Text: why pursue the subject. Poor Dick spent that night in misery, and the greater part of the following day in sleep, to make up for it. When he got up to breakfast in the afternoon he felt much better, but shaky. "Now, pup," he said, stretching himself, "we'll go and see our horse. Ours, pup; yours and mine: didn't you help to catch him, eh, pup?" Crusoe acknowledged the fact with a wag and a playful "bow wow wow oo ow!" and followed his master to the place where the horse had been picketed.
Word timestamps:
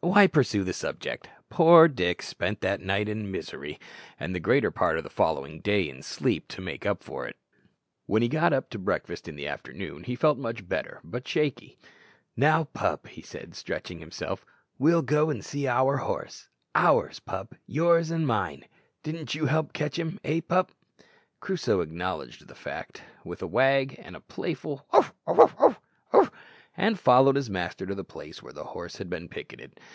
why 0.00 0.28
pursue 0.28 0.62
the 0.62 0.72
subject. 0.72 1.28
Poor 1.50 1.88
Dick 1.88 2.22
spent 2.22 2.60
that 2.60 2.80
night 2.80 3.08
in 3.08 3.32
misery, 3.32 3.80
and 4.20 4.32
the 4.32 4.38
greater 4.40 4.70
part 4.70 4.96
of 4.96 5.02
the 5.02 5.10
following 5.10 5.58
day 5.60 5.88
in 5.88 6.02
sleep, 6.04 6.46
to 6.46 6.60
make 6.60 6.86
up 6.86 7.02
for 7.02 7.26
it. 7.26 7.36
When 8.06 8.22
he 8.22 8.28
got 8.28 8.52
up 8.52 8.70
to 8.70 8.78
breakfast 8.78 9.26
in 9.26 9.34
the 9.34 9.48
afternoon 9.48 10.04
he 10.04 10.14
felt 10.14 10.38
much 10.38 10.66
better, 10.68 11.00
but 11.02 11.26
shaky. 11.26 11.78
"Now, 12.36 12.62
pup," 12.64 13.08
he 13.08 13.22
said, 13.22 13.56
stretching 13.56 13.98
himself, 13.98 14.46
"we'll 14.78 15.02
go 15.02 15.30
and 15.30 15.44
see 15.44 15.66
our 15.66 15.96
horse. 15.96 16.48
Ours, 16.76 17.18
pup; 17.18 17.56
yours 17.66 18.12
and 18.12 18.24
mine: 18.24 18.66
didn't 19.02 19.34
you 19.34 19.46
help 19.46 19.72
to 19.72 19.78
catch 19.78 19.98
him, 19.98 20.20
eh, 20.22 20.40
pup?" 20.40 20.70
Crusoe 21.40 21.80
acknowledged 21.80 22.46
the 22.46 22.54
fact 22.54 23.02
with 23.24 23.42
a 23.42 23.48
wag 23.48 23.96
and 24.00 24.14
a 24.14 24.20
playful 24.20 24.86
"bow 24.92 25.06
wow 25.26 25.34
wow 25.58 25.76
oo 26.14 26.18
ow!" 26.22 26.30
and 26.76 26.98
followed 27.00 27.34
his 27.34 27.50
master 27.50 27.84
to 27.84 27.94
the 27.96 28.04
place 28.04 28.40
where 28.40 28.52
the 28.52 28.62
horse 28.62 28.96
had 28.96 29.10
been 29.10 29.28
picketed. 29.28 29.78